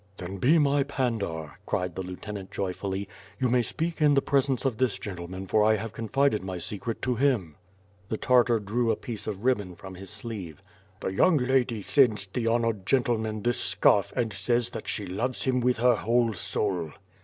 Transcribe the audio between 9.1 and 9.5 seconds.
of